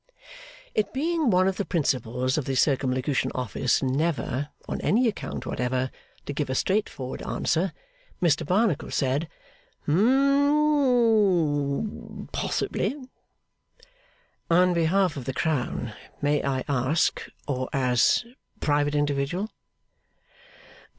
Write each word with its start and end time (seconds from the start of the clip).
It 0.73 0.91
being 0.95 1.29
one 1.29 1.47
of 1.47 1.57
the 1.57 1.63
principles 1.63 2.35
of 2.35 2.45
the 2.45 2.55
Circumlocution 2.55 3.31
Office 3.35 3.83
never, 3.83 4.49
on 4.67 4.81
any 4.81 5.07
account 5.07 5.45
whatever, 5.45 5.91
to 6.25 6.33
give 6.33 6.49
a 6.49 6.55
straightforward 6.55 7.21
answer, 7.21 7.71
Mr 8.19 8.43
Barnacle 8.43 8.89
said, 8.89 9.29
'Possibly.' 9.85 10.65
'On 14.49 14.73
behalf 14.73 15.15
of 15.17 15.25
the 15.25 15.33
Crown, 15.35 15.93
may 16.19 16.43
I 16.43 16.63
ask, 16.67 17.21
or 17.47 17.69
as 17.71 18.25
private 18.59 18.95
individual? 18.95 19.51